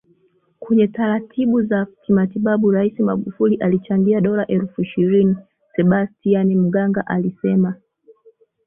[0.59, 5.37] kwenye taratibu za kimatibabu Rais Magufuli alichangia dola elfu ishirini
[5.75, 7.75] Sebastian Maganga alisema